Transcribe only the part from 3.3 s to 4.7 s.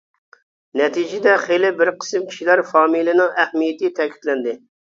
ئەھمىيىتى تەكىتلەندى.